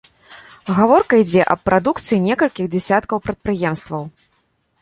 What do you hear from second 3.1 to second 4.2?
прадпрыемстваў.